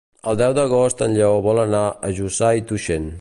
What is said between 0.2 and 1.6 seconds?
El deu d'agost en Lleó